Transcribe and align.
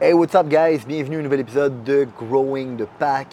Hey, 0.00 0.12
what's 0.12 0.32
up, 0.36 0.48
guys? 0.48 0.86
Bienvenue 0.86 1.16
à 1.16 1.18
un 1.18 1.22
nouvel 1.24 1.40
épisode 1.40 1.82
de 1.82 2.06
Growing 2.16 2.76
the 2.76 2.86
Pack. 3.00 3.26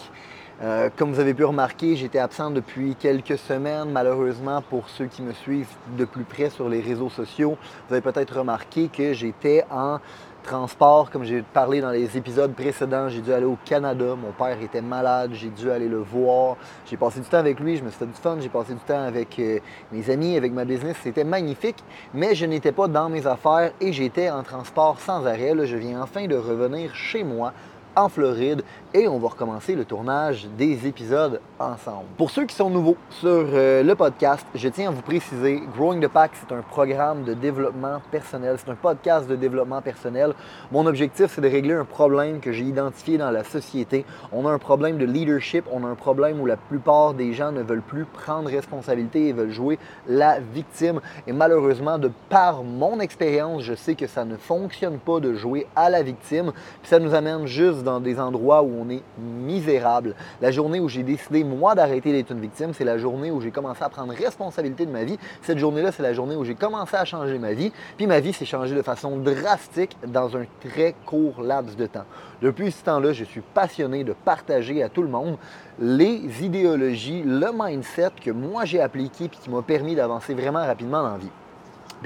Euh, 0.63 0.89
comme 0.97 1.13
vous 1.13 1.19
avez 1.19 1.35
pu 1.35 1.43
remarquer, 1.43 1.95
j'étais 1.95 2.17
absent 2.17 2.49
depuis 2.49 2.95
quelques 2.95 3.37
semaines. 3.37 3.91
Malheureusement, 3.91 4.63
pour 4.63 4.89
ceux 4.89 5.05
qui 5.05 5.21
me 5.21 5.31
suivent 5.31 5.69
de 5.95 6.05
plus 6.05 6.23
près 6.23 6.49
sur 6.49 6.67
les 6.67 6.81
réseaux 6.81 7.11
sociaux, 7.11 7.55
vous 7.87 7.93
avez 7.93 8.01
peut-être 8.01 8.39
remarqué 8.39 8.87
que 8.87 9.13
j'étais 9.13 9.63
en 9.69 9.99
transport, 10.45 11.09
comme 11.09 11.23
j'ai 11.23 11.41
parlé 11.41 11.81
dans 11.81 11.89
les 11.89 12.15
épisodes 12.17 12.53
précédents, 12.53 13.09
j'ai 13.09 13.21
dû 13.21 13.33
aller 13.33 13.45
au 13.45 13.57
Canada. 13.65 14.15
Mon 14.15 14.31
père 14.31 14.57
était 14.61 14.81
malade, 14.81 15.31
j'ai 15.33 15.49
dû 15.49 15.69
aller 15.71 15.87
le 15.87 15.97
voir. 15.97 16.55
J'ai 16.85 16.95
passé 16.95 17.19
du 17.19 17.27
temps 17.27 17.39
avec 17.39 17.59
lui, 17.59 17.77
je 17.77 17.83
me 17.83 17.89
suis 17.89 17.99
fait 17.99 18.05
du 18.05 18.13
fun, 18.13 18.37
j'ai 18.39 18.49
passé 18.49 18.73
du 18.73 18.79
temps 18.79 19.03
avec 19.03 19.37
euh, 19.39 19.59
mes 19.91 20.09
amis, 20.09 20.37
avec 20.37 20.53
ma 20.53 20.63
business. 20.63 20.95
C'était 21.03 21.23
magnifique, 21.23 21.83
mais 22.13 22.35
je 22.35 22.45
n'étais 22.45 22.71
pas 22.71 22.87
dans 22.87 23.09
mes 23.09 23.25
affaires 23.27 23.71
et 23.81 23.91
j'étais 23.91 24.29
en 24.29 24.43
transport 24.43 24.99
sans 24.99 25.25
arrêt. 25.25 25.53
Je 25.65 25.77
viens 25.77 26.01
enfin 26.01 26.27
de 26.27 26.35
revenir 26.35 26.93
chez 26.93 27.23
moi 27.23 27.51
en 27.95 28.09
Floride 28.09 28.63
et 28.95 29.09
on 29.09 29.17
va 29.17 29.27
recommencer 29.27 29.75
le 29.75 29.83
tournage 29.83 30.47
des 30.57 30.87
épisodes 30.87 31.41
ensemble. 31.59 32.05
Pour 32.17 32.31
ceux 32.31 32.45
qui 32.45 32.55
sont 32.55 32.69
nouveaux 32.69 32.95
sur 33.09 33.27
euh, 33.29 33.83
le 33.83 33.93
podcast, 33.93 34.45
je 34.55 34.69
tiens 34.69 34.87
à 34.87 34.91
vous 34.91 35.01
préciser, 35.01 35.61
Growing 35.75 35.99
the 35.99 36.07
Pack, 36.07 36.31
c'est 36.35 36.55
un 36.55 36.61
programme 36.61 37.25
de 37.25 37.33
développement 37.33 38.01
personnel, 38.09 38.55
c'est 38.57 38.71
un 38.71 38.75
podcast 38.75 39.27
de 39.27 39.35
développement 39.35 39.81
personnel. 39.81 40.33
Mon 40.71 40.85
objectif, 40.85 41.33
c'est 41.35 41.41
de 41.41 41.49
régler 41.49 41.73
un 41.73 41.83
problème 41.83 42.39
que 42.39 42.53
j'ai 42.53 42.63
identifié 42.63 43.17
dans 43.17 43.31
la 43.31 43.43
société. 43.43 44.05
On 44.31 44.47
a 44.47 44.51
un 44.51 44.59
problème 44.59 44.97
de 44.97 45.05
leadership, 45.05 45.65
on 45.73 45.83
a 45.83 45.89
un 45.89 45.95
problème 45.95 46.39
où 46.39 46.45
la 46.45 46.55
plupart 46.55 47.13
des 47.13 47.33
gens 47.33 47.51
ne 47.51 47.63
veulent 47.63 47.81
plus 47.81 48.05
prendre 48.05 48.49
responsabilité 48.49 49.27
et 49.27 49.33
veulent 49.33 49.51
jouer 49.51 49.77
la 50.07 50.39
victime. 50.39 51.01
Et 51.27 51.33
malheureusement, 51.33 51.97
de 51.97 52.11
par 52.29 52.63
mon 52.63 53.01
expérience, 53.01 53.63
je 53.63 53.73
sais 53.73 53.95
que 53.95 54.07
ça 54.07 54.23
ne 54.23 54.37
fonctionne 54.37 54.99
pas 54.99 55.19
de 55.19 55.33
jouer 55.33 55.67
à 55.75 55.89
la 55.89 56.01
victime. 56.01 56.53
Puis 56.81 56.89
ça 56.89 56.99
nous 56.99 57.13
amène 57.13 57.45
juste 57.45 57.83
dans 57.83 57.99
des 57.99 58.21
endroits 58.21 58.63
où 58.63 58.84
on 58.84 58.84
misérable. 59.17 60.15
La 60.41 60.51
journée 60.51 60.79
où 60.79 60.89
j'ai 60.89 61.03
décidé, 61.03 61.43
moi, 61.43 61.75
d'arrêter 61.75 62.11
d'être 62.11 62.31
une 62.31 62.39
victime, 62.39 62.73
c'est 62.73 62.83
la 62.83 62.97
journée 62.97 63.31
où 63.31 63.41
j'ai 63.41 63.51
commencé 63.51 63.83
à 63.83 63.89
prendre 63.89 64.13
responsabilité 64.13 64.85
de 64.85 64.91
ma 64.91 65.03
vie. 65.03 65.17
Cette 65.41 65.57
journée-là, 65.57 65.91
c'est 65.91 66.03
la 66.03 66.13
journée 66.13 66.35
où 66.35 66.43
j'ai 66.43 66.55
commencé 66.55 66.95
à 66.95 67.05
changer 67.05 67.37
ma 67.39 67.53
vie. 67.53 67.71
Puis 67.97 68.07
ma 68.07 68.19
vie 68.19 68.33
s'est 68.33 68.45
changée 68.45 68.75
de 68.75 68.81
façon 68.81 69.17
drastique 69.17 69.97
dans 70.07 70.35
un 70.37 70.45
très 70.67 70.95
court 71.05 71.41
laps 71.41 71.75
de 71.75 71.85
temps. 71.85 72.05
Depuis 72.41 72.71
ce 72.71 72.83
temps-là, 72.83 73.13
je 73.13 73.23
suis 73.23 73.41
passionné 73.41 74.03
de 74.03 74.13
partager 74.13 74.83
à 74.83 74.89
tout 74.89 75.01
le 75.01 75.09
monde 75.09 75.37
les 75.79 76.43
idéologies, 76.43 77.23
le 77.23 77.47
mindset 77.53 78.11
que 78.23 78.31
moi 78.31 78.65
j'ai 78.65 78.81
appliqué 78.81 79.27
puis 79.27 79.39
qui 79.41 79.49
m'a 79.49 79.61
permis 79.61 79.95
d'avancer 79.95 80.33
vraiment 80.33 80.65
rapidement 80.65 81.03
dans 81.03 81.11
la 81.11 81.17
vie. 81.17 81.31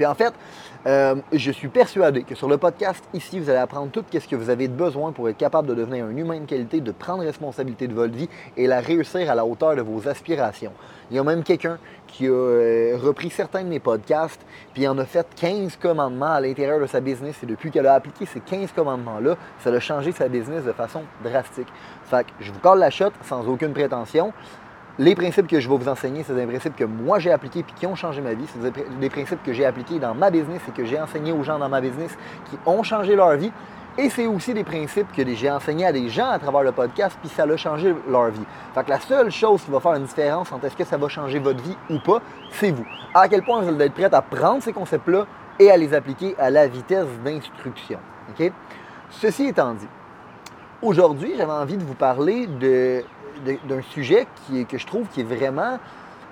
Puis 0.00 0.06
en 0.06 0.14
fait, 0.14 0.32
euh, 0.86 1.16
je 1.30 1.50
suis 1.50 1.68
persuadé 1.68 2.22
que 2.22 2.34
sur 2.34 2.48
le 2.48 2.56
podcast, 2.56 3.04
ici, 3.12 3.38
vous 3.38 3.50
allez 3.50 3.58
apprendre 3.58 3.90
tout 3.92 4.02
ce 4.10 4.26
que 4.26 4.34
vous 4.34 4.48
avez 4.48 4.66
besoin 4.66 5.12
pour 5.12 5.28
être 5.28 5.36
capable 5.36 5.68
de 5.68 5.74
devenir 5.74 6.06
un 6.06 6.16
humain 6.16 6.40
de 6.40 6.46
qualité, 6.46 6.80
de 6.80 6.90
prendre 6.90 7.22
responsabilité 7.22 7.86
de 7.86 7.92
votre 7.92 8.14
vie 8.14 8.30
et 8.56 8.66
la 8.66 8.80
réussir 8.80 9.30
à 9.30 9.34
la 9.34 9.44
hauteur 9.44 9.76
de 9.76 9.82
vos 9.82 10.08
aspirations. 10.08 10.72
Il 11.10 11.18
y 11.18 11.20
a 11.20 11.22
même 11.22 11.42
quelqu'un 11.42 11.76
qui 12.06 12.28
a 12.28 12.30
euh, 12.30 12.96
repris 12.98 13.28
certains 13.28 13.62
de 13.62 13.68
mes 13.68 13.78
podcasts, 13.78 14.40
puis 14.72 14.88
en 14.88 14.96
a 14.96 15.04
fait 15.04 15.26
15 15.36 15.76
commandements 15.76 16.32
à 16.32 16.40
l'intérieur 16.40 16.80
de 16.80 16.86
sa 16.86 17.00
business. 17.00 17.36
Et 17.42 17.46
depuis 17.46 17.70
qu'elle 17.70 17.86
a 17.86 17.92
appliqué 17.92 18.24
ces 18.24 18.40
15 18.40 18.72
commandements-là, 18.72 19.36
ça 19.62 19.68
a 19.68 19.80
changé 19.80 20.12
sa 20.12 20.28
business 20.28 20.64
de 20.64 20.72
façon 20.72 21.02
drastique. 21.22 21.68
Fait 22.06 22.24
que 22.24 22.30
je 22.40 22.50
vous 22.50 22.58
colle 22.60 22.78
la 22.78 22.88
shot 22.88 23.12
sans 23.28 23.46
aucune 23.46 23.74
prétention. 23.74 24.32
Les 25.00 25.14
principes 25.14 25.46
que 25.46 25.58
je 25.60 25.66
vais 25.66 25.78
vous 25.78 25.88
enseigner, 25.88 26.22
c'est 26.24 26.34
des 26.34 26.44
principes 26.44 26.76
que 26.76 26.84
moi 26.84 27.18
j'ai 27.18 27.32
appliqués 27.32 27.60
et 27.60 27.64
qui 27.74 27.86
ont 27.86 27.94
changé 27.94 28.20
ma 28.20 28.34
vie. 28.34 28.44
C'est 28.48 28.98
des 29.00 29.08
principes 29.08 29.42
que 29.42 29.54
j'ai 29.54 29.64
appliqués 29.64 29.98
dans 29.98 30.14
ma 30.14 30.30
business 30.30 30.60
et 30.68 30.72
que 30.72 30.84
j'ai 30.84 31.00
enseigné 31.00 31.32
aux 31.32 31.42
gens 31.42 31.58
dans 31.58 31.70
ma 31.70 31.80
business 31.80 32.14
qui 32.50 32.58
ont 32.66 32.82
changé 32.82 33.16
leur 33.16 33.34
vie. 33.36 33.50
Et 33.96 34.10
c'est 34.10 34.26
aussi 34.26 34.52
des 34.52 34.62
principes 34.62 35.10
que 35.16 35.26
j'ai 35.34 35.50
enseignés 35.50 35.86
à 35.86 35.92
des 35.92 36.10
gens 36.10 36.28
à 36.28 36.38
travers 36.38 36.64
le 36.64 36.72
podcast, 36.72 37.16
puis 37.18 37.30
ça 37.30 37.44
a 37.44 37.56
changé 37.56 37.94
leur 38.10 38.28
vie. 38.28 38.44
Fait 38.74 38.84
que 38.84 38.90
la 38.90 39.00
seule 39.00 39.30
chose 39.30 39.62
qui 39.62 39.70
va 39.70 39.80
faire 39.80 39.94
une 39.94 40.04
différence 40.04 40.52
entre 40.52 40.66
est-ce 40.66 40.76
que 40.76 40.84
ça 40.84 40.98
va 40.98 41.08
changer 41.08 41.38
votre 41.38 41.62
vie 41.62 41.78
ou 41.88 41.98
pas, 42.00 42.20
c'est 42.50 42.70
vous. 42.70 42.84
À 43.14 43.26
quel 43.26 43.42
point 43.42 43.62
vous 43.62 43.70
allez 43.70 43.86
être 43.86 43.94
prêt 43.94 44.14
à 44.14 44.20
prendre 44.20 44.62
ces 44.62 44.74
concepts-là 44.74 45.24
et 45.58 45.70
à 45.70 45.78
les 45.78 45.94
appliquer 45.94 46.34
à 46.38 46.50
la 46.50 46.66
vitesse 46.66 47.08
d'instruction. 47.24 48.00
Ceci 49.08 49.46
étant 49.46 49.72
dit, 49.72 49.88
aujourd'hui, 50.82 51.32
j'avais 51.38 51.52
envie 51.52 51.78
de 51.78 51.84
vous 51.84 51.94
parler 51.94 52.46
de 52.46 53.02
d'un 53.44 53.82
sujet 53.82 54.26
qui 54.46 54.64
que 54.66 54.78
je 54.78 54.86
trouve 54.86 55.06
qui 55.08 55.20
est 55.20 55.24
vraiment 55.24 55.78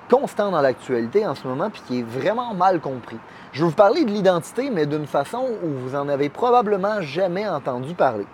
constant 0.09 0.51
dans 0.51 0.61
l'actualité 0.61 1.27
en 1.27 1.35
ce 1.35 1.47
moment, 1.47 1.71
puis 1.71 1.83
qui 1.87 1.99
est 2.01 2.03
vraiment 2.03 2.55
mal 2.55 2.81
compris. 2.81 3.19
Je 3.53 3.63
vais 3.63 3.69
vous 3.69 3.75
parler 3.75 4.05
de 4.05 4.11
l'identité, 4.11 4.71
mais 4.71 4.87
d'une 4.87 5.07
façon 5.07 5.45
où 5.63 5.69
vous 5.69 5.95
en 5.95 6.09
avez 6.09 6.29
probablement 6.29 7.01
jamais 7.03 7.47
entendu 7.49 7.95
parler. 7.95 8.27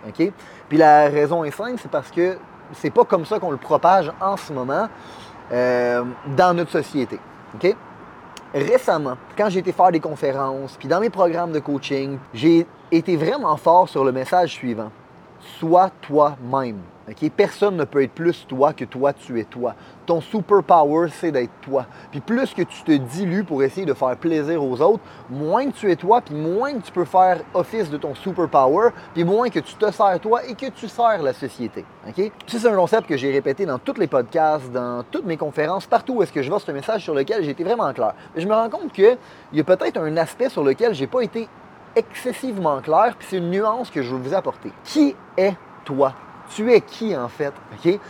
Puis 0.69 0.77
la 0.77 1.09
raison 1.09 1.43
est 1.43 1.51
simple, 1.51 1.79
c'est 1.81 1.91
parce 1.91 2.11
que 2.11 2.37
c'est 2.73 2.91
pas 2.91 3.05
comme 3.05 3.25
ça 3.25 3.39
qu'on 3.39 3.51
le 3.51 3.57
propage 3.57 4.11
en 4.21 4.37
ce 4.37 4.51
moment 4.51 4.87
euh, 5.51 6.03
dans 6.35 6.55
notre 6.55 6.71
société. 6.71 7.19
Récemment, 8.53 9.17
quand 9.37 9.49
j'ai 9.49 9.59
été 9.59 9.71
faire 9.71 9.91
des 9.91 9.99
conférences, 9.99 10.77
puis 10.77 10.87
dans 10.87 10.99
mes 10.99 11.09
programmes 11.09 11.51
de 11.51 11.59
coaching, 11.59 12.17
j'ai 12.33 12.65
été 12.91 13.17
vraiment 13.17 13.57
fort 13.57 13.89
sur 13.89 14.05
le 14.05 14.13
message 14.13 14.51
suivant. 14.51 14.91
Sois 15.59 15.91
toi-même. 16.01 16.81
Personne 17.35 17.77
ne 17.77 17.83
peut 17.83 18.01
être 18.03 18.13
plus 18.13 18.45
toi 18.47 18.73
que 18.73 18.85
toi, 18.85 19.13
tu 19.13 19.39
es 19.39 19.43
toi. 19.43 19.75
Ton 20.05 20.21
superpower, 20.21 21.09
c'est 21.11 21.31
d'être 21.31 21.51
toi. 21.61 21.85
Puis 22.11 22.19
plus 22.19 22.53
que 22.53 22.63
tu 22.63 22.83
te 22.83 22.91
dilues 22.91 23.43
pour 23.43 23.61
essayer 23.61 23.85
de 23.85 23.93
faire 23.93 24.15
plaisir 24.17 24.63
aux 24.63 24.81
autres, 24.81 25.03
moins 25.29 25.69
que 25.69 25.75
tu 25.75 25.91
es 25.91 25.95
toi, 25.95 26.21
puis 26.21 26.33
moins 26.33 26.73
que 26.73 26.83
tu 26.83 26.91
peux 26.91 27.05
faire 27.05 27.41
office 27.53 27.89
de 27.89 27.97
ton 27.97 28.15
superpower, 28.15 28.89
puis 29.13 29.23
moins 29.23 29.49
que 29.49 29.59
tu 29.59 29.75
te 29.75 29.91
sers 29.91 30.19
toi 30.19 30.45
et 30.45 30.55
que 30.55 30.67
tu 30.67 30.87
sers 30.87 31.21
la 31.21 31.33
société. 31.33 31.85
Okay? 32.09 32.31
c'est 32.47 32.65
un 32.65 32.75
concept 32.75 33.07
que 33.07 33.17
j'ai 33.17 33.31
répété 33.31 33.65
dans 33.65 33.79
tous 33.79 33.99
les 33.99 34.07
podcasts, 34.07 34.71
dans 34.71 35.03
toutes 35.03 35.25
mes 35.25 35.37
conférences, 35.37 35.85
partout 35.85 36.15
où 36.15 36.23
est-ce 36.23 36.33
que 36.33 36.41
je 36.41 36.49
vois, 36.49 36.59
un 36.67 36.73
message 36.73 37.03
sur 37.03 37.13
lequel 37.13 37.43
j'ai 37.43 37.51
été 37.51 37.63
vraiment 37.63 37.91
clair. 37.93 38.13
Mais 38.33 38.41
je 38.41 38.47
me 38.47 38.53
rends 38.53 38.69
compte 38.69 38.91
qu'il 38.91 39.17
y 39.53 39.59
a 39.59 39.63
peut-être 39.63 39.97
un 39.97 40.17
aspect 40.17 40.49
sur 40.49 40.63
lequel 40.63 40.93
j'ai 40.95 41.07
pas 41.07 41.21
été 41.21 41.47
excessivement 41.95 42.79
clair, 42.81 43.15
puis 43.17 43.27
c'est 43.29 43.37
une 43.37 43.49
nuance 43.49 43.89
que 43.89 44.01
je 44.01 44.13
veux 44.13 44.21
vous 44.21 44.33
apporter. 44.33 44.71
Qui 44.83 45.15
est 45.37 45.55
toi? 45.83 46.13
tu 46.49 46.71
es 46.71 46.81
qui 46.81 47.15
en 47.15 47.27
fait? 47.27 47.53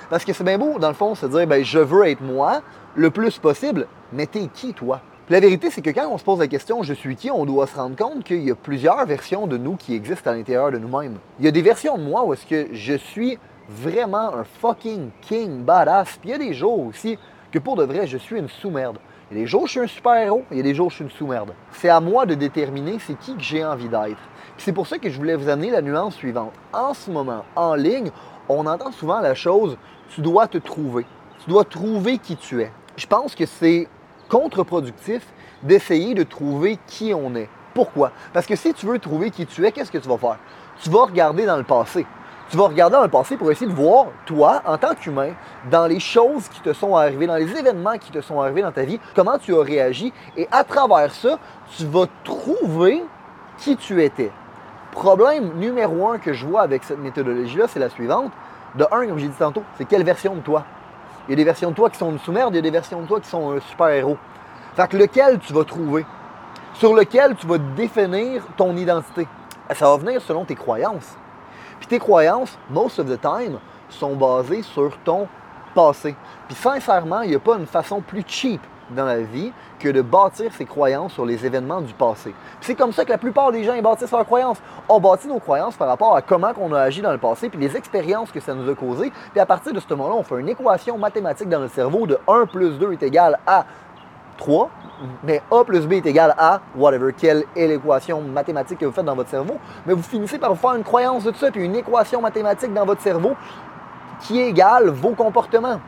Parce 0.10 0.26
que 0.26 0.34
c'est 0.34 0.44
bien 0.44 0.58
beau, 0.58 0.78
dans 0.80 0.90
le 0.90 0.94
fond, 0.94 1.16
se 1.16 1.26
dire 1.26 1.48
ben, 1.48 1.64
je 1.64 1.80
veux 1.80 2.08
être 2.08 2.22
moi 2.22 2.62
le 2.96 3.10
plus 3.10 3.38
possible, 3.38 3.88
mais 4.12 4.26
t'es 4.26 4.48
qui 4.54 4.74
toi? 4.74 5.02
la 5.28 5.40
vérité, 5.40 5.72
c'est 5.72 5.82
que 5.82 5.90
quand 5.90 6.08
on 6.08 6.20
se 6.20 6.24
pose 6.24 6.40
la 6.40 6.48
question 6.48 6.84
je 6.84 6.94
suis 6.94 7.16
qui, 7.16 7.32
on 7.32 7.46
doit 7.46 7.66
se 7.66 7.76
rendre 7.76 7.96
compte 7.96 8.24
qu'il 8.24 8.44
y 8.44 8.52
a 8.52 8.56
plusieurs 8.56 9.04
versions 9.06 9.48
de 9.48 9.58
nous 9.58 9.76
qui 9.76 9.96
existent 9.96 10.30
à 10.30 10.36
l'intérieur 10.36 10.72
de 10.72 10.78
nous-mêmes. 10.78 11.18
Il 11.40 11.46
y 11.46 11.48
a 11.48 11.52
des 11.52 11.64
versions 11.64 11.98
de 11.98 12.04
moi 12.04 12.24
où 12.24 12.34
est-ce 12.34 12.46
que 12.46 12.68
je 12.74 12.94
suis 12.94 13.40
vraiment 13.68 14.36
un 14.36 14.44
fucking 14.44 15.10
king 15.22 15.64
badass. 15.64 16.18
Puis 16.22 16.30
il 16.30 16.32
y 16.32 16.36
a 16.36 16.38
des 16.38 16.54
jours 16.54 16.80
aussi 16.80 17.18
que 17.52 17.58
pour 17.58 17.76
de 17.76 17.84
vrai, 17.84 18.06
je 18.06 18.18
suis 18.18 18.38
une 18.38 18.50
sous-merde. 18.50 19.00
Il 19.32 19.38
y 19.38 19.40
a 19.40 19.44
des 19.44 19.48
jours 19.48 19.64
où 19.64 19.66
je 19.66 19.72
suis 19.72 19.80
un 19.80 19.88
super-héros, 19.88 20.44
il 20.52 20.58
y 20.58 20.60
a 20.60 20.64
des 20.64 20.76
jours 20.76 20.88
où 20.88 20.90
je 20.92 20.96
suis 20.96 21.04
une 21.04 21.10
sous-merde. 21.10 21.54
C'est 21.72 21.90
à 21.90 22.00
moi 22.00 22.28
de 22.28 22.36
déterminer 22.36 22.98
c'est 23.00 23.18
qui 23.18 23.36
que 23.36 23.42
j'ai 23.42 23.66
envie 23.66 23.90
d'être. 23.90 24.22
C'est 24.58 24.72
pour 24.72 24.86
ça 24.86 25.00
que 25.00 25.10
je 25.10 25.18
voulais 25.18 25.36
vous 25.36 25.50
amener 25.50 25.72
la 25.72 25.82
nuance 25.82 26.16
suivante. 26.16 26.54
En 26.72 26.94
ce 26.94 27.10
moment, 27.10 27.44
en 27.56 27.74
ligne, 27.74 28.12
on 28.48 28.68
entend 28.68 28.92
souvent 28.92 29.20
la 29.22 29.34
chose 29.34 29.78
tu 30.10 30.22
dois 30.22 30.48
te 30.48 30.58
trouver. 30.58 31.06
Tu 31.44 31.50
dois 31.50 31.64
trouver 31.64 32.20
qui 32.20 32.38
tu 32.38 32.62
es. 32.62 32.72
Je 32.96 33.08
pense 33.08 33.36
que 33.36 33.46
c'est 33.46 33.88
contre-productif 34.30 35.26
d'essayer 35.64 36.14
de 36.14 36.24
trouver 36.24 36.78
qui 36.88 37.14
on 37.14 37.36
est. 37.36 37.50
Pourquoi? 37.74 38.12
Parce 38.32 38.46
que 38.46 38.56
si 38.56 38.74
tu 38.74 38.86
veux 38.86 39.00
trouver 39.00 39.32
qui 39.32 39.46
tu 39.46 39.66
es, 39.66 39.72
qu'est-ce 39.72 39.92
que 39.92 39.98
tu 39.98 40.08
vas 40.08 40.18
faire? 40.18 40.40
Tu 40.82 40.90
vas 40.90 41.06
regarder 41.06 41.46
dans 41.46 41.58
le 41.58 41.64
passé. 41.64 42.06
Tu 42.50 42.58
vas 42.58 42.68
regarder 42.68 42.96
dans 42.96 43.02
le 43.02 43.10
passé 43.10 43.38
pour 43.38 43.52
essayer 43.52 43.66
de 43.66 43.76
voir, 43.76 44.08
toi, 44.26 44.62
en 44.66 44.78
tant 44.78 44.94
qu'humain, 44.94 45.32
dans 45.72 45.88
les 45.88 46.00
choses 46.00 46.48
qui 46.48 46.62
te 46.62 46.74
sont 46.74 46.96
arrivées, 46.96 47.26
dans 47.26 47.38
les 47.38 47.52
événements 47.58 47.98
qui 47.98 48.12
te 48.12 48.22
sont 48.22 48.40
arrivés 48.40 48.62
dans 48.62 48.72
ta 48.72 48.84
vie, 48.84 49.00
comment 49.16 49.40
tu 49.40 49.56
as 49.56 49.64
réagi. 49.64 50.14
Et 50.38 50.48
à 50.52 50.64
travers 50.64 51.12
ça, 51.12 51.40
tu 51.76 51.86
vas 51.86 52.06
trouver 52.24 53.04
qui 53.58 53.76
tu 53.76 54.04
étais. 54.04 54.32
Problème 54.92 55.54
numéro 55.56 56.08
un 56.08 56.20
que 56.20 56.34
je 56.34 56.46
vois 56.46 56.62
avec 56.62 56.84
cette 56.84 57.00
méthodologie-là, 57.00 57.66
c'est 57.68 57.80
la 57.80 57.90
suivante. 57.90 58.32
De 58.76 58.86
un, 58.92 59.08
comme 59.08 59.18
j'ai 59.18 59.28
dit 59.28 59.38
tantôt, 59.38 59.64
c'est 59.78 59.86
quelle 59.86 60.04
version 60.04 60.36
de 60.36 60.42
toi? 60.42 60.66
Il 61.28 61.32
y 61.32 61.34
a 61.34 61.38
des 61.38 61.44
versions 61.44 61.72
de 61.72 61.76
toi 61.76 61.90
qui 61.90 61.98
sont 61.98 62.12
une 62.12 62.20
sous-merde, 62.20 62.54
il 62.54 62.58
y 62.58 62.60
a 62.60 62.62
des 62.62 62.70
versions 62.70 63.02
de 63.02 63.08
toi 63.08 63.20
qui 63.20 63.28
sont 63.28 63.52
un 63.52 63.60
super-héros. 63.60 64.18
Fait 64.76 64.88
que 64.88 64.98
lequel 64.98 65.40
tu 65.40 65.52
vas 65.54 65.64
trouver? 65.64 66.06
Sur 66.76 66.94
lequel 66.94 67.36
tu 67.36 67.48
vas 67.48 67.58
définir 67.58 68.44
ton 68.56 68.76
identité? 68.76 69.28
Ça 69.74 69.90
va 69.90 69.98
venir 69.98 70.22
selon 70.22 70.46
tes 70.46 70.56
croyances. 70.56 71.18
Puis 71.80 71.88
tes 71.88 72.00
croyances, 72.00 72.58
most 72.70 73.00
of 73.00 73.08
the 73.08 73.20
time, 73.20 73.60
sont 73.90 74.16
basées 74.16 74.64
sur 74.64 74.98
ton 75.04 75.28
passé. 75.74 76.16
Puis 76.48 76.56
sincèrement, 76.56 77.22
il 77.22 77.30
n'y 77.30 77.36
a 77.36 77.40
pas 77.40 77.58
une 77.58 77.68
façon 77.68 78.02
plus 78.02 78.24
cheap 78.28 78.62
dans 78.92 79.06
la 79.06 79.20
vie 79.20 79.52
que 79.80 79.90
de 79.90 80.02
bâtir 80.02 80.52
ses 80.54 80.66
croyances 80.66 81.14
sur 81.14 81.26
les 81.26 81.46
événements 81.46 81.82
du 81.82 81.94
passé. 81.94 82.34
C'est 82.62 82.76
comme 82.76 82.94
ça 82.94 83.04
que 83.04 83.10
la 83.10 83.18
plupart 83.18 83.52
des 83.52 83.64
gens 83.64 83.80
bâtissent 83.82 84.12
leurs 84.12 84.26
croyances. 84.26 84.62
On 84.88 85.00
bâtit 85.00 85.28
nos 85.28 85.40
croyances 85.40 85.76
par 85.76 85.88
rapport 85.88 86.16
à 86.16 86.22
comment 86.22 86.52
on 86.60 86.72
a 86.74 86.82
agi 86.82 87.02
dans 87.02 87.12
le 87.12 87.18
passé, 87.18 87.50
puis 87.50 87.60
les 87.60 87.76
expériences 87.76 88.32
que 88.32 88.40
ça 88.40 88.54
nous 88.54 88.70
a 88.70 88.76
causées. 88.76 89.12
Puis 89.32 89.40
à 89.40 89.46
partir 89.46 89.74
de 89.74 89.80
ce 89.80 89.94
moment-là, 89.94 90.16
on 90.16 90.24
fait 90.24 90.40
une 90.40 90.50
équation 90.50 90.98
mathématique 90.98 91.50
dans 91.50 91.60
le 91.60 91.68
cerveau 91.68 92.06
de 92.06 92.20
1 92.28 92.46
plus 92.46 92.78
2 92.78 92.94
est 92.94 93.04
égal 93.04 93.40
à 93.46 93.66
3, 94.38 94.70
mais 95.24 95.42
A 95.52 95.64
plus 95.64 95.88
B 95.88 95.94
est 95.94 96.06
égal 96.06 96.34
à 96.38 96.62
whatever, 96.76 97.14
quelle 97.18 97.44
est 97.56 97.68
l'équation 97.68 98.22
mathématique 98.22 98.80
que 98.80 98.86
vous 98.86 98.92
faites 98.92 99.06
dans 99.06 99.16
votre 99.16 99.30
cerveau? 99.30 99.58
Mais 99.86 99.94
vous 99.94 100.04
finissez 100.04 100.38
par 100.38 100.54
vous 100.54 100.60
faire 100.60 100.76
une 100.76 100.84
croyance 100.84 101.24
de 101.24 101.34
ça, 101.34 101.52
puis 101.52 101.64
une 101.64 101.76
équation 101.76 102.22
mathématique 102.22 102.74
dans 102.74 102.86
votre 102.86 103.02
cerveau 103.02 103.36
qui 104.22 104.40
égale 104.40 104.90
vos 104.90 105.12
comportements 105.12 105.80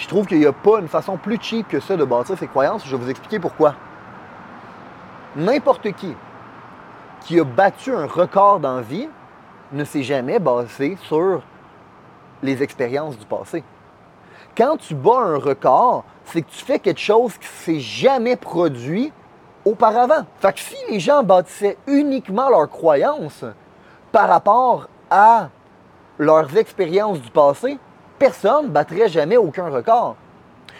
je 0.00 0.08
trouve 0.08 0.26
qu'il 0.26 0.38
n'y 0.38 0.46
a 0.46 0.52
pas 0.52 0.80
une 0.80 0.88
façon 0.88 1.18
plus 1.18 1.38
cheap 1.38 1.68
que 1.68 1.78
ça 1.78 1.94
de 1.94 2.04
bâtir 2.04 2.36
ses 2.38 2.46
croyances. 2.46 2.86
Je 2.86 2.96
vais 2.96 3.04
vous 3.04 3.10
expliquer 3.10 3.38
pourquoi. 3.38 3.74
N'importe 5.36 5.92
qui 5.92 6.16
qui 7.20 7.38
a 7.38 7.44
battu 7.44 7.94
un 7.94 8.06
record 8.06 8.60
dans 8.60 8.80
vie 8.80 9.10
ne 9.72 9.84
s'est 9.84 10.02
jamais 10.02 10.38
basé 10.38 10.96
sur 11.02 11.42
les 12.42 12.62
expériences 12.62 13.18
du 13.18 13.26
passé. 13.26 13.62
Quand 14.56 14.76
tu 14.76 14.94
bats 14.94 15.20
un 15.20 15.38
record, 15.38 16.04
c'est 16.24 16.42
que 16.42 16.50
tu 16.50 16.64
fais 16.64 16.78
quelque 16.78 17.00
chose 17.00 17.32
qui 17.34 17.46
ne 17.46 17.74
s'est 17.74 17.80
jamais 17.80 18.36
produit 18.36 19.12
auparavant. 19.64 20.24
Fait 20.40 20.52
que 20.52 20.60
si 20.60 20.76
les 20.90 21.00
gens 21.00 21.22
bâtissaient 21.22 21.76
uniquement 21.86 22.48
leurs 22.48 22.68
croyances 22.68 23.44
par 24.12 24.28
rapport 24.28 24.88
à 25.10 25.48
leurs 26.18 26.56
expériences 26.56 27.20
du 27.20 27.30
passé, 27.30 27.78
personne 28.18 28.66
ne 28.66 28.70
battrait 28.70 29.08
jamais 29.08 29.36
aucun 29.36 29.68
record. 29.68 30.16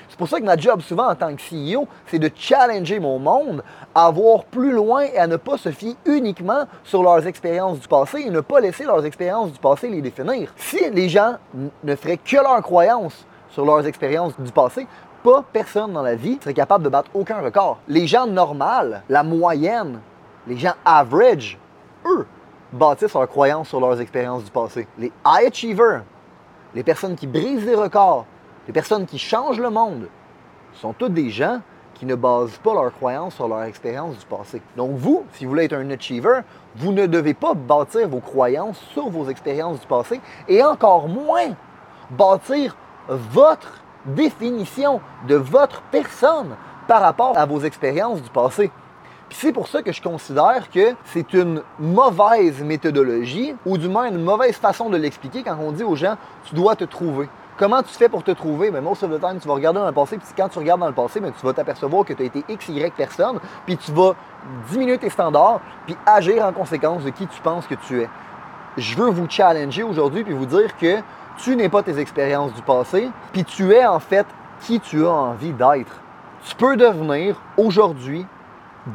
C'est 0.09 0.19
pour 0.19 0.29
ça 0.29 0.41
que 0.41 0.45
ma 0.45 0.57
job 0.57 0.81
souvent 0.81 1.09
en 1.09 1.15
tant 1.15 1.35
que 1.35 1.41
CEO, 1.41 1.87
c'est 2.07 2.19
de 2.19 2.31
challenger 2.35 2.99
mon 2.99 3.21
monde 3.21 3.63
à 3.95 4.11
voir 4.11 4.45
plus 4.45 4.73
loin 4.73 5.03
et 5.03 5.17
à 5.17 5.29
ne 5.29 5.37
pas 5.37 5.57
se 5.57 5.71
fier 5.71 5.95
uniquement 6.05 6.65
sur 6.83 7.05
leurs 7.05 7.27
expériences 7.27 7.79
du 7.79 7.87
passé 7.87 8.25
et 8.27 8.31
ne 8.31 8.41
pas 8.41 8.61
laisser 8.61 8.85
leurs 8.85 9.07
expériences 9.07 9.53
du 9.53 9.59
passé 9.61 9.89
les 9.89 10.03
définir. 10.03 10.53
Si 10.57 10.91
les 10.91 11.09
gens 11.09 11.37
ne 11.85 11.95
feraient 11.95 12.19
que 12.19 12.37
leurs 12.37 12.61
croyances 12.63 13.25
sur 13.51 13.65
leurs 13.65 13.87
expériences 13.87 14.39
du 14.39 14.53
passé, 14.53 14.87
pas 15.23 15.45
personne 15.53 15.93
dans 15.93 16.03
la 16.03 16.15
vie 16.15 16.39
serait 16.41 16.55
capable 16.55 16.85
de 16.85 16.89
battre 16.89 17.11
aucun 17.15 17.41
record. 17.41 17.79
Les 17.89 18.07
gens 18.07 18.27
normaux, 18.27 18.95
la 19.09 19.23
moyenne, 19.23 20.01
les 20.47 20.57
gens 20.57 20.75
average, 20.85 21.59
eux, 22.07 22.27
bâtissent 22.73 23.15
leurs 23.15 23.29
croyances 23.29 23.69
sur 23.69 23.81
leurs 23.81 24.01
expériences 24.01 24.45
du 24.45 24.51
passé. 24.51 24.87
Les 24.99 25.13
high 25.27 25.49
achievers, 25.49 26.05
les 26.75 26.83
personnes 26.83 27.17
qui 27.17 27.27
brisent 27.27 27.67
les 27.67 27.75
records, 27.75 28.25
les 28.67 28.73
personnes 28.73 29.07
qui 29.07 29.19
changent 29.19 29.61
le 29.61 29.71
monde, 29.71 30.09
sont 30.75 30.93
toutes 30.93 31.15
des 31.15 31.31
gens 31.31 31.61
qui 31.95 32.07
ne 32.07 32.15
basent 32.15 32.59
pas 32.65 32.73
leurs 32.73 32.95
croyances 32.95 33.35
sur 33.35 33.47
leur 33.47 33.65
expérience 33.65 34.17
du 34.17 34.25
passé. 34.25 34.63
Donc 34.77 34.93
vous, 34.93 35.25
si 35.33 35.45
vous 35.45 35.51
voulez 35.51 35.65
être 35.65 35.75
un 35.75 35.91
achiever, 35.91 36.41
vous 36.77 36.93
ne 36.93 37.07
devez 37.07 37.35
pas 37.35 37.53
bâtir 37.53 38.09
vos 38.09 38.21
croyances 38.21 38.79
sur 38.95 39.11
vos 39.11 39.29
expériences 39.29 39.81
du 39.81 39.87
passé 39.87 40.21
et 40.49 40.65
encore 40.65 41.09
moins 41.09 41.55
bâtir 42.11 42.75
votre 43.09 43.81
définition 44.05 45.01
de 45.29 45.37
votre 45.37 45.83
personne 45.91 46.57
par 46.89 47.03
rapport 47.03 47.37
à 47.37 47.47
vos 47.47 47.61
expériences 47.61 48.23
du 48.23 48.31
passé. 48.31 48.71
Puis 49.29 49.39
c'est 49.41 49.53
pour 49.53 49.69
ça 49.69 49.83
que 49.83 49.93
je 49.93 50.03
considère 50.03 50.71
que 50.71 50.95
c'est 51.05 51.33
une 51.35 51.63
mauvaise 51.79 52.63
méthodologie, 52.65 53.55
ou 53.65 53.79
du 53.79 53.89
moins 53.89 54.09
une 54.09 54.25
mauvaise 54.25 54.57
façon 54.57 54.91
de 54.91 54.97
l'expliquer 54.97 55.45
quand 55.45 55.57
on 55.61 55.71
dit 55.71 55.85
aux 55.85 55.95
gens 55.95 56.17
tu 56.45 56.55
dois 56.55 56.75
te 56.75 56.85
trouver. 56.85 57.29
Comment 57.57 57.83
tu 57.83 57.91
fais 57.91 58.09
pour 58.09 58.25
te 58.25 58.31
trouver? 58.31 58.71
Mais 58.71 58.81
most 58.81 59.03
of 59.03 59.11
the 59.11 59.21
time, 59.21 59.39
tu 59.39 59.47
vas 59.47 59.55
regarder 59.55 59.79
dans 59.79 59.87
le 59.87 59.93
passé, 59.93 60.17
puis 60.17 60.27
quand 60.37 60.49
tu 60.49 60.59
regardes 60.59 60.81
dans 60.81 60.89
le 60.89 60.95
passé, 60.95 61.21
tu 61.21 61.47
vas 61.47 61.53
t'apercevoir 61.53 62.05
que 62.07 62.15
tu 62.15 62.23
as 62.23 62.27
été 62.27 62.43
X, 62.49 62.71
Y 62.71 62.95
personne, 62.95 63.39
puis 63.67 63.77
tu 63.77 63.93
vas 63.93 64.15
diminuer 64.71 64.99
tes 64.99 65.11
standards, 65.11 65.61
puis 65.87 65.95
agir 66.07 66.45
en 66.45 66.53
conséquence 66.53 67.05
de 67.05 67.11
qui 67.11 67.27
tu 67.27 67.41
penses 67.43 67.67
que 67.67 67.75
tu 67.75 68.01
es. 68.01 68.09
Je 68.79 68.97
veux 68.97 69.11
vous 69.11 69.29
challenger 69.29 69.83
aujourd'hui, 69.83 70.25
puis 70.25 70.33
vous 70.33 70.47
dire 70.47 70.77
que 70.79 70.97
tu 71.43 71.57
n'es 71.57 71.69
pas 71.69 71.83
tes 71.83 71.99
expériences 71.99 72.53
du 72.55 72.63
passé, 72.63 73.09
puis 73.33 73.45
tu 73.45 73.73
es 73.73 73.87
en 73.87 73.99
fait 73.99 74.27
qui 74.63 74.81
tu 74.81 75.07
as 75.07 75.11
envie 75.11 75.53
d'être. 75.53 76.01
Tu 76.45 76.55
peux 76.55 76.77
devenir 76.77 77.37
aujourd'hui 77.57 78.27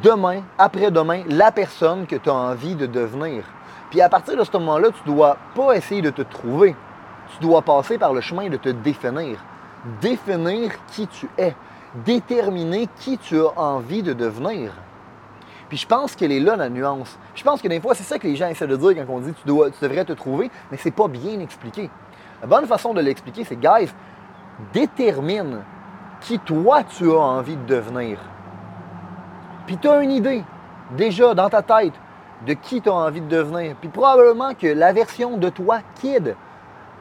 demain, 0.03 0.41
après-demain, 0.57 1.23
la 1.27 1.51
personne 1.51 2.05
que 2.05 2.15
tu 2.15 2.29
as 2.29 2.33
envie 2.33 2.75
de 2.75 2.85
devenir. 2.85 3.43
Puis 3.89 4.01
à 4.01 4.09
partir 4.09 4.37
de 4.37 4.43
ce 4.43 4.51
moment-là, 4.53 4.89
tu 4.89 5.09
ne 5.09 5.15
dois 5.15 5.37
pas 5.55 5.73
essayer 5.75 6.01
de 6.01 6.09
te 6.09 6.21
trouver. 6.21 6.75
Tu 7.33 7.39
dois 7.39 7.61
passer 7.61 7.97
par 7.97 8.13
le 8.13 8.21
chemin 8.21 8.49
de 8.49 8.57
te 8.57 8.69
définir. 8.69 9.37
Définir 10.01 10.71
qui 10.87 11.07
tu 11.07 11.27
es. 11.37 11.55
Déterminer 12.05 12.87
qui 12.99 13.17
tu 13.17 13.39
as 13.39 13.59
envie 13.59 14.03
de 14.03 14.13
devenir. 14.13 14.71
Puis 15.69 15.77
je 15.77 15.87
pense 15.87 16.15
qu'elle 16.15 16.31
est 16.31 16.39
là 16.39 16.55
la 16.55 16.69
nuance. 16.69 17.17
Je 17.33 17.43
pense 17.43 17.61
que 17.61 17.67
des 17.67 17.79
fois, 17.79 17.95
c'est 17.95 18.03
ça 18.03 18.19
que 18.19 18.27
les 18.27 18.35
gens 18.35 18.47
essaient 18.47 18.67
de 18.67 18.75
dire 18.75 18.95
quand 18.95 19.13
on 19.13 19.19
dit 19.19 19.33
tu, 19.33 19.47
dois, 19.47 19.71
tu 19.71 19.77
devrais 19.81 20.05
te 20.05 20.13
trouver, 20.13 20.51
mais 20.71 20.77
c'est 20.77 20.91
pas 20.91 21.07
bien 21.07 21.39
expliqué. 21.39 21.89
La 22.41 22.47
bonne 22.47 22.65
façon 22.65 22.93
de 22.93 23.01
l'expliquer, 23.01 23.43
c'est 23.43 23.59
guys, 23.59 23.89
détermine 24.73 25.63
qui 26.21 26.39
toi 26.39 26.83
tu 26.83 27.09
as 27.11 27.19
envie 27.19 27.55
de 27.55 27.65
devenir. 27.65 28.19
Puis 29.65 29.77
tu 29.77 29.87
as 29.87 30.01
une 30.01 30.11
idée, 30.11 30.43
déjà 30.91 31.33
dans 31.33 31.49
ta 31.49 31.61
tête, 31.61 31.93
de 32.45 32.53
qui 32.53 32.81
tu 32.81 32.89
as 32.89 32.93
envie 32.93 33.21
de 33.21 33.27
devenir. 33.27 33.75
Puis 33.79 33.89
probablement 33.89 34.53
que 34.53 34.67
la 34.67 34.93
version 34.93 35.37
de 35.37 35.49
toi, 35.49 35.79
kid, 35.95 36.35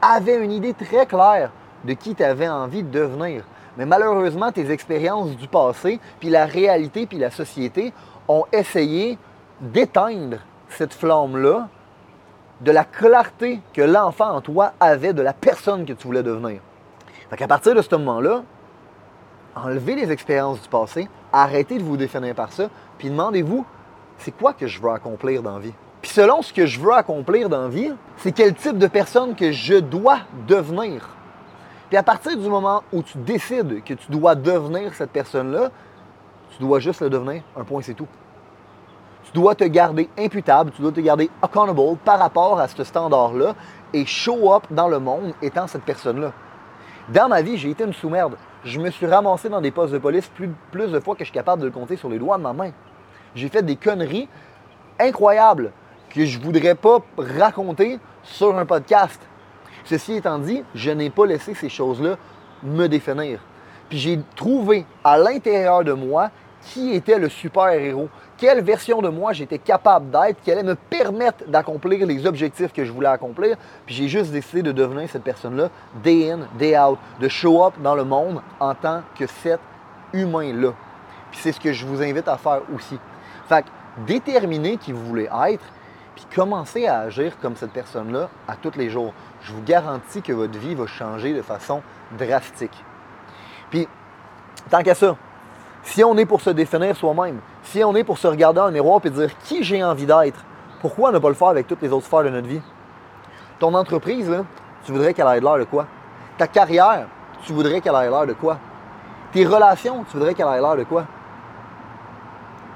avait 0.01 0.43
une 0.43 0.51
idée 0.51 0.73
très 0.73 1.05
claire 1.05 1.51
de 1.83 1.93
qui 1.93 2.15
tu 2.15 2.23
avais 2.23 2.47
envie 2.47 2.83
de 2.83 2.89
devenir. 2.89 3.43
Mais 3.77 3.85
malheureusement, 3.85 4.51
tes 4.51 4.71
expériences 4.71 5.35
du 5.35 5.47
passé, 5.47 5.99
puis 6.19 6.29
la 6.29 6.45
réalité, 6.45 7.05
puis 7.05 7.17
la 7.17 7.29
société 7.29 7.93
ont 8.27 8.45
essayé 8.51 9.17
d'éteindre 9.59 10.37
cette 10.69 10.93
flamme-là 10.93 11.67
de 12.61 12.71
la 12.71 12.83
clarté 12.83 13.59
que 13.73 13.81
l'enfant 13.81 14.31
en 14.31 14.41
toi 14.41 14.73
avait 14.79 15.13
de 15.13 15.21
la 15.21 15.33
personne 15.33 15.85
que 15.85 15.93
tu 15.93 16.07
voulais 16.07 16.23
devenir. 16.23 16.61
Fait 17.29 17.37
qu'à 17.37 17.47
partir 17.47 17.75
de 17.75 17.81
ce 17.81 17.95
moment-là, 17.95 18.43
enlevez 19.55 19.95
les 19.95 20.11
expériences 20.11 20.61
du 20.61 20.69
passé, 20.69 21.07
arrêtez 21.33 21.77
de 21.77 21.83
vous 21.83 21.97
définir 21.97 22.35
par 22.35 22.51
ça, 22.51 22.69
puis 22.97 23.09
demandez-vous, 23.09 23.65
c'est 24.17 24.31
quoi 24.31 24.53
que 24.53 24.67
je 24.67 24.81
veux 24.81 24.91
accomplir 24.91 25.41
dans 25.41 25.53
la 25.53 25.59
vie? 25.59 25.73
Puis 26.01 26.11
selon 26.11 26.41
ce 26.41 26.53
que 26.53 26.65
je 26.65 26.79
veux 26.79 26.93
accomplir 26.93 27.49
dans 27.49 27.63
la 27.63 27.67
vie, 27.67 27.91
c'est 28.17 28.31
quel 28.31 28.53
type 28.53 28.77
de 28.77 28.87
personne 28.87 29.35
que 29.35 29.51
je 29.51 29.75
dois 29.75 30.19
devenir. 30.47 31.09
Puis 31.89 31.97
à 31.97 32.03
partir 32.03 32.37
du 32.37 32.47
moment 32.47 32.83
où 32.93 33.01
tu 33.01 33.17
décides 33.17 33.83
que 33.83 33.93
tu 33.93 34.11
dois 34.11 34.35
devenir 34.35 34.93
cette 34.93 35.11
personne-là, 35.11 35.71
tu 36.51 36.59
dois 36.59 36.79
juste 36.79 37.01
le 37.01 37.09
devenir, 37.09 37.41
un 37.57 37.63
point 37.63 37.81
c'est 37.81 37.93
tout. 37.93 38.07
Tu 39.25 39.31
dois 39.33 39.55
te 39.55 39.63
garder 39.63 40.09
imputable, 40.17 40.71
tu 40.71 40.81
dois 40.81 40.91
te 40.91 41.01
garder 41.01 41.29
accountable 41.41 41.97
par 42.03 42.19
rapport 42.19 42.59
à 42.59 42.67
ce 42.67 42.83
standard-là 42.83 43.55
et 43.93 44.05
show 44.05 44.53
up 44.53 44.63
dans 44.71 44.87
le 44.87 44.99
monde 44.99 45.33
étant 45.41 45.67
cette 45.67 45.83
personne-là. 45.83 46.31
Dans 47.09 47.27
ma 47.27 47.41
vie, 47.41 47.57
j'ai 47.57 47.69
été 47.69 47.83
une 47.83 47.93
sous-merde 47.93 48.35
je 48.65 48.79
me 48.79 48.89
suis 48.89 49.05
ramassé 49.05 49.47
dans 49.47 49.61
des 49.61 49.71
postes 49.71 49.93
de 49.93 49.99
police 49.99 50.29
plus, 50.35 50.49
de 50.73 50.99
fois 50.99 51.13
que 51.13 51.19
je 51.19 51.25
suis 51.25 51.33
capable 51.33 51.61
de 51.61 51.67
le 51.67 51.71
compter 51.71 51.95
sur 51.95 52.09
les 52.09 52.17
doigts 52.17 52.37
de 52.37 52.43
ma 52.43 52.51
main. 52.51 52.71
J'ai 53.35 53.47
fait 53.47 53.61
des 53.61 53.75
conneries 53.75 54.27
incroyables 54.99 55.71
que 56.09 56.25
je 56.25 56.39
ne 56.39 56.43
voudrais 56.43 56.73
pas 56.73 56.99
raconter 57.17 57.99
sur 58.23 58.57
un 58.57 58.65
podcast. 58.65 59.21
Ceci 59.83 60.13
étant 60.13 60.39
dit, 60.39 60.63
je 60.73 60.89
n'ai 60.89 61.11
pas 61.11 61.27
laissé 61.27 61.53
ces 61.53 61.69
choses-là 61.69 62.15
me 62.63 62.87
définir. 62.87 63.39
Puis 63.87 63.99
j'ai 63.99 64.19
trouvé 64.35 64.85
à 65.03 65.17
l'intérieur 65.19 65.83
de 65.83 65.93
moi 65.93 66.31
qui 66.65 66.93
était 66.93 67.19
le 67.19 67.29
super-héros, 67.29 68.09
quelle 68.37 68.61
version 68.61 69.01
de 69.01 69.09
moi 69.09 69.33
j'étais 69.33 69.59
capable 69.59 70.09
d'être, 70.09 70.41
qui 70.41 70.51
allait 70.51 70.63
me 70.63 70.75
permettre 70.75 71.45
d'accomplir 71.47 72.05
les 72.05 72.25
objectifs 72.25 72.73
que 72.73 72.83
je 72.83 72.91
voulais 72.91 73.07
accomplir? 73.07 73.55
Puis 73.85 73.95
j'ai 73.95 74.07
juste 74.07 74.31
décidé 74.31 74.63
de 74.63 74.71
devenir 74.71 75.09
cette 75.09 75.23
personne-là, 75.23 75.69
day 76.03 76.31
in, 76.31 76.39
day 76.57 76.77
out, 76.77 76.97
de 77.19 77.27
show 77.27 77.63
up 77.63 77.75
dans 77.81 77.95
le 77.95 78.03
monde 78.03 78.41
en 78.59 78.73
tant 78.73 79.01
que 79.17 79.27
cet 79.27 79.59
humain-là. 80.13 80.73
Puis 81.31 81.39
c'est 81.41 81.51
ce 81.51 81.59
que 81.59 81.71
je 81.71 81.85
vous 81.85 82.01
invite 82.01 82.27
à 82.27 82.37
faire 82.37 82.61
aussi. 82.73 82.99
Fait 83.47 83.63
que 83.63 83.67
déterminez 84.07 84.77
qui 84.77 84.91
vous 84.91 85.05
voulez 85.05 85.29
être, 85.47 85.63
puis 86.15 86.25
commencez 86.33 86.87
à 86.87 87.01
agir 87.01 87.37
comme 87.41 87.55
cette 87.55 87.71
personne-là 87.71 88.29
à 88.47 88.55
tous 88.55 88.75
les 88.75 88.89
jours. 88.89 89.13
Je 89.43 89.53
vous 89.53 89.61
garantis 89.61 90.21
que 90.21 90.33
votre 90.33 90.57
vie 90.57 90.73
va 90.73 90.87
changer 90.87 91.33
de 91.33 91.41
façon 91.41 91.81
drastique. 92.17 92.83
Puis, 93.69 93.87
tant 94.69 94.81
qu'à 94.81 94.95
ça, 94.95 95.15
si 95.85 96.03
on 96.03 96.17
est 96.17 96.25
pour 96.25 96.41
se 96.41 96.49
définir 96.49 96.95
soi-même, 96.95 97.39
si 97.63 97.83
on 97.83 97.95
est 97.95 98.03
pour 98.03 98.17
se 98.17 98.27
regarder 98.27 98.59
dans 98.59 98.65
le 98.65 98.73
miroir 98.73 98.99
et 99.05 99.09
dire 99.09 99.37
qui 99.39 99.63
j'ai 99.63 99.83
envie 99.83 100.05
d'être, 100.05 100.43
pourquoi 100.81 101.11
ne 101.11 101.19
pas 101.19 101.29
le 101.29 101.35
faire 101.35 101.47
avec 101.47 101.67
toutes 101.67 101.81
les 101.81 101.91
autres 101.91 102.05
sphères 102.05 102.23
de 102.23 102.29
notre 102.29 102.47
vie? 102.47 102.61
Ton 103.59 103.73
entreprise, 103.73 104.31
tu 104.85 104.91
voudrais 104.91 105.13
qu'elle 105.13 105.27
ait 105.27 105.39
l'air 105.39 105.57
de 105.57 105.63
quoi? 105.63 105.87
Ta 106.37 106.47
carrière, 106.47 107.07
tu 107.43 107.53
voudrais 107.53 107.81
qu'elle 107.81 107.95
ait 107.95 108.09
l'air 108.09 108.27
de 108.27 108.33
quoi? 108.33 108.57
Tes 109.31 109.45
relations, 109.45 110.03
tu 110.09 110.17
voudrais 110.17 110.33
qu'elle 110.33 110.47
ait 110.47 110.61
l'air 110.61 110.75
de 110.75 110.83
quoi? 110.83 111.05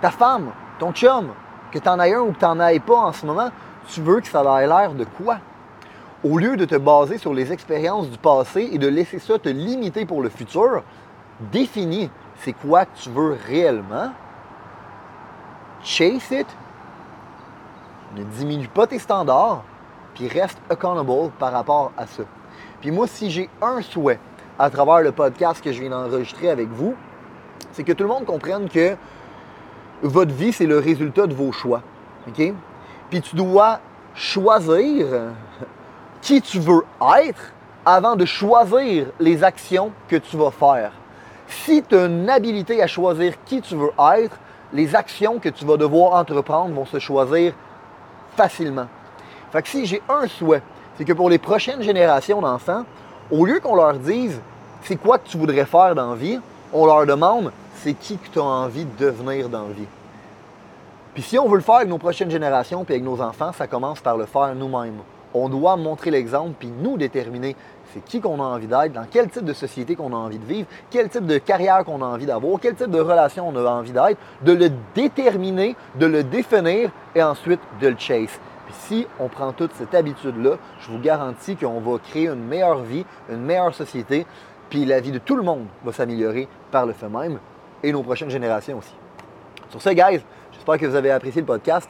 Ta 0.02 0.12
femme, 0.12 0.52
ton 0.80 0.94
chum, 0.94 1.30
que 1.72 1.80
tu 1.80 1.90
en 1.90 2.00
aies 2.00 2.14
un 2.14 2.22
ou 2.22 2.32
que 2.32 2.40
tu 2.40 2.46
n'en 2.46 2.60
aies 2.62 2.80
pas 2.80 2.96
en 2.96 3.12
ce 3.12 3.26
moment, 3.26 3.50
tu 3.88 4.02
veux 4.02 4.22
que 4.22 4.28
ça 4.28 4.42
ait 4.62 4.68
l'air 4.68 4.94
de 4.94 5.06
quoi? 5.06 5.38
au 6.24 6.38
lieu 6.38 6.58
de 6.58 6.66
te 6.66 6.76
baser 6.76 7.18
sur 7.18 7.34
les 7.34 7.52
expériences 7.54 8.10
du 8.10 8.18
passé 8.18 8.70
et 8.72 8.78
de 8.78 8.88
laisser 8.88 9.20
ça 9.20 9.40
te 9.40 9.50
limiter 9.50 10.06
pour 10.06 10.22
le 10.22 10.30
futur, 10.30 10.84
définis 11.52 12.10
c'est 12.40 12.54
quoi 12.54 12.86
que 12.86 12.98
tu 12.98 13.10
veux 13.10 13.38
réellement? 13.48 14.12
Chase 15.84 16.32
it. 16.32 16.48
Ne 18.16 18.24
diminue 18.24 18.68
pas 18.68 18.88
tes 18.88 19.00
standards, 19.00 19.64
puis 20.16 20.28
reste 20.28 20.58
accountable 20.70 21.32
par 21.38 21.52
rapport 21.52 21.92
à 21.98 22.08
ça. 22.08 22.24
Puis 22.82 22.92
moi, 22.92 23.08
si 23.08 23.30
j'ai 23.30 23.50
un 23.62 23.82
souhait 23.82 24.20
à 24.58 24.70
travers 24.70 25.02
le 25.02 25.12
podcast 25.12 25.64
que 25.64 25.72
je 25.72 25.82
viens 25.82 25.90
d'enregistrer 25.90 26.50
avec 26.50 26.70
vous, 26.70 26.96
c'est 27.72 27.84
que 27.84 27.92
tout 27.92 28.04
le 28.04 28.10
monde 28.10 28.26
comprenne 28.26 28.68
que 28.70 28.96
votre 30.02 30.34
vie, 30.34 30.54
c'est 30.54 30.66
le 30.66 30.80
résultat 30.80 31.28
de 31.28 31.34
vos 31.34 31.52
choix. 31.52 31.82
OK? 32.28 32.54
Puis 33.10 33.22
tu 33.22 33.36
dois 33.36 33.80
choisir 34.16 35.08
qui 36.22 36.42
tu 36.42 36.60
veux 36.60 36.84
être 37.18 37.54
avant 37.86 38.16
de 38.16 38.26
choisir 38.26 39.08
les 39.20 39.44
actions 39.44 39.92
que 40.08 40.16
tu 40.16 40.38
vas 40.38 40.52
faire. 40.52 40.92
Si 41.50 41.84
tu 41.84 41.96
as 41.96 42.06
une 42.06 42.30
habilité 42.30 42.82
à 42.82 42.88
choisir 42.88 43.34
qui 43.44 43.62
tu 43.62 43.76
veux 43.76 43.92
être, 44.16 44.38
les 44.72 44.96
actions 44.96 45.40
que 45.40 45.50
tu 45.50 45.66
vas 45.66 45.78
devoir 45.78 46.14
entreprendre 46.14 46.74
vont 46.74 46.86
se 46.86 47.00
choisir 47.00 47.54
facilement. 48.36 48.88
Fait 49.52 49.66
si 49.66 49.86
j'ai 49.86 50.02
un 50.08 50.28
souhait, 50.28 50.62
c'est 50.96 51.06
que 51.06 51.14
pour 51.14 51.30
les 51.30 51.40
prochaines 51.40 51.82
générations 51.82 52.42
d'enfants, 52.42 52.86
au 53.32 53.46
lieu 53.46 53.60
qu'on 53.60 53.76
leur 53.76 53.94
dise 53.94 54.40
c'est 54.84 54.96
quoi 54.96 55.18
que 55.18 55.28
tu 55.28 55.38
voudrais 55.38 55.66
faire 55.66 55.96
dans 55.96 56.12
la 56.12 56.16
vie, 56.16 56.40
on 56.72 56.86
leur 56.86 57.06
demande 57.06 57.52
c'est 57.76 57.94
qui 57.94 58.18
que 58.18 58.30
tu 58.30 58.40
as 58.40 58.44
envie 58.44 58.86
de 58.86 59.06
devenir 59.06 59.50
dans 59.50 59.64
la 59.64 59.74
vie. 59.74 59.88
Puis 61.14 61.24
si 61.24 61.40
on 61.40 61.48
veut 61.48 61.58
le 61.58 61.64
faire 61.64 61.76
avec 61.76 61.90
nos 61.90 61.98
prochaines 61.98 62.30
générations 62.30 62.84
puis 62.84 62.94
avec 62.94 63.04
nos 63.04 63.20
enfants, 63.22 63.52
ça 63.54 63.68
commence 63.68 64.00
par 64.00 64.18
le 64.18 64.26
faire 64.26 64.54
nous-mêmes. 64.56 65.00
On 65.34 65.50
doit 65.50 65.78
montrer 65.78 66.12
l'exemple 66.12 66.54
puis 66.58 66.72
nous 66.82 66.98
déterminer 66.98 67.56
c'est 67.94 68.04
qui 68.06 68.22
qu'on 68.22 68.40
a 68.40 68.44
envie 68.44 68.68
d'être, 68.68 68.94
dans 68.94 69.06
quel 69.10 69.30
type 69.30 69.46
de 69.46 69.54
société 69.54 69.96
qu'on 69.96 70.14
a 70.14 70.16
envie 70.16 70.38
de 70.38 70.46
vivre, 70.46 70.68
quel 70.92 71.10
type 71.10 71.26
de 71.26 71.38
carrière 71.38 71.84
qu'on 71.84 72.02
a 72.02 72.06
envie 72.06 72.26
d'avoir, 72.26 72.60
quel 72.60 72.76
type 72.76 72.92
de 72.92 73.00
relation 73.00 73.48
on 73.48 73.56
a 73.56 73.70
envie 73.70 73.92
d'être, 73.92 74.18
de 74.44 74.54
le 74.54 74.70
déterminer, 74.94 75.76
de 75.96 76.06
le 76.06 76.24
définir 76.24 76.92
et 77.16 77.24
ensuite 77.24 77.60
de 77.82 77.88
le 77.88 77.98
chase. 77.98 78.40
Puis 78.66 78.76
si 78.78 79.08
on 79.20 79.28
prend 79.28 79.52
toute 79.52 79.74
cette 79.74 79.96
habitude-là, 79.96 80.58
je 80.82 80.92
vous 80.92 81.00
garantis 81.00 81.56
qu'on 81.56 81.80
va 81.80 81.98
créer 81.98 82.28
une 82.28 82.46
meilleure 82.46 82.84
vie, 82.84 83.06
une 83.30 83.42
meilleure 83.42 83.74
société, 83.74 84.26
puis 84.70 84.86
la 84.86 85.00
vie 85.00 85.12
de 85.12 85.18
tout 85.18 85.36
le 85.36 85.44
monde 85.44 85.66
va 85.84 85.92
s'améliorer 85.92 86.48
par 86.70 86.86
le 86.86 86.94
fait 86.94 87.10
même 87.10 87.40
et 87.82 87.92
nos 87.92 88.04
prochaines 88.04 88.30
générations 88.30 88.78
aussi. 88.78 88.94
Sur 89.70 89.82
ce, 89.82 89.90
guys, 89.90 90.24
j'espère 90.52 90.78
que 90.78 90.86
vous 90.86 90.96
avez 90.96 91.12
apprécié 91.12 91.42
le 91.42 91.48
podcast. 91.48 91.90